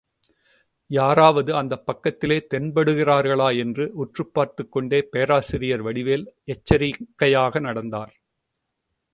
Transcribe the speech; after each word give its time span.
யாராவது 0.89 1.55
அந்தப் 1.55 1.85
பக்கத்திலே 1.85 2.47
தென்படுகிறார்களா 2.53 3.57
என்று 3.57 3.91
உற்றுப் 3.93 4.33
பார்த்துக் 4.33 4.71
கொண்டே 4.71 5.01
பேராசிரியர் 5.11 5.83
வடிவேல் 5.83 6.25
எச்சரிக்கையாக 6.45 7.59
நடந்தார். 7.59 8.13